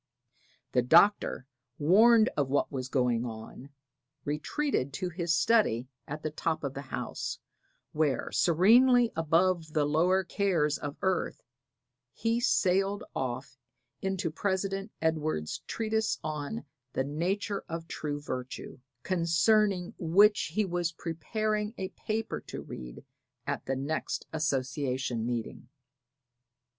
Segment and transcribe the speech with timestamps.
[0.71, 1.45] The Doctor,
[1.77, 3.69] warned of what was going on,
[4.25, 7.37] retreated to his study at the top of the house,
[7.91, 11.43] where, serenely above the lower cares of earth,
[12.13, 13.59] he sailed off
[14.01, 21.75] into President Edwards' treatise on the nature of true virtue, concerning which he was preparing
[21.77, 23.05] a paper to read
[23.45, 25.69] at the next association meeting.